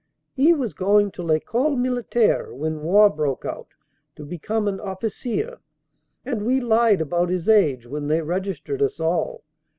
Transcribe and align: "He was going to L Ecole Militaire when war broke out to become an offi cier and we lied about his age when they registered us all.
"He 0.33 0.51
was 0.51 0.73
going 0.73 1.11
to 1.11 1.21
L 1.21 1.29
Ecole 1.31 1.75
Militaire 1.77 2.51
when 2.55 2.81
war 2.81 3.07
broke 3.07 3.45
out 3.45 3.75
to 4.15 4.25
become 4.25 4.67
an 4.67 4.79
offi 4.79 5.09
cier 5.09 5.59
and 6.25 6.41
we 6.43 6.59
lied 6.59 7.01
about 7.01 7.29
his 7.29 7.47
age 7.47 7.85
when 7.85 8.07
they 8.07 8.23
registered 8.23 8.81
us 8.81 8.99
all. 8.99 9.43